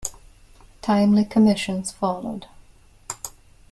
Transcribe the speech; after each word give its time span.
Timely 0.81 1.23
commissions 1.25 1.91
followed. 1.91 2.47